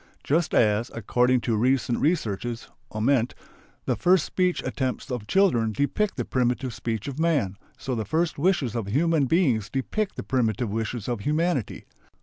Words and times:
Just 0.23 0.55
as, 0.55 0.89
according 0.95 1.41
to 1.41 1.55
recent 1.55 1.99
researches 1.99 2.67
(Ament), 2.91 3.35
the 3.85 3.95
first 3.95 4.25
speech 4.25 4.63
attempts 4.63 5.11
of 5.11 5.27
children 5.27 5.73
depict 5.73 6.17
the 6.17 6.25
primitive 6.25 6.73
speech 6.73 7.07
of 7.07 7.19
man, 7.19 7.55
so 7.77 7.93
the 7.93 8.03
first 8.03 8.39
wishes 8.39 8.73
of 8.75 8.87
human 8.87 9.25
beings 9.25 9.69
depict 9.69 10.15
the 10.15 10.23
primitive 10.23 10.71
wishes 10.71 11.07
of 11.07 11.19
humanity. 11.19 11.85